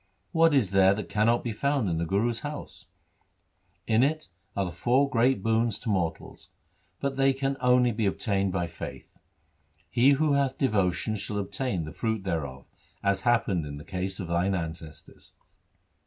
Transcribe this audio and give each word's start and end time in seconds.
What 0.31 0.51
is 0.55 0.71
there 0.71 0.95
that 0.95 1.09
cannot 1.09 1.43
be 1.43 1.51
found 1.51 1.87
in 1.87 1.99
the 1.99 2.07
Guru's 2.07 2.39
house? 2.39 2.87
In 3.85 4.01
it 4.01 4.29
are 4.55 4.65
the 4.65 4.71
four 4.71 5.07
great 5.07 5.43
boons 5.43 5.77
to 5.77 5.89
mortals, 5.89 6.49
but 6.99 7.17
they 7.17 7.33
can 7.33 7.55
only 7.59 7.91
be 7.91 8.07
obtained 8.07 8.51
by 8.51 8.65
faith. 8.65 9.15
He 9.91 10.13
who 10.13 10.33
hath 10.33 10.57
devotion 10.57 11.17
shall 11.17 11.37
obtain 11.37 11.83
the 11.85 11.91
fruit 11.93 12.23
thereof, 12.23 12.65
as 13.03 13.21
happened 13.21 13.63
in 13.63 13.77
the 13.77 13.85
case 13.85 14.19
of 14.19 14.27
thine 14.27 14.55
ancestors.' 14.55 15.33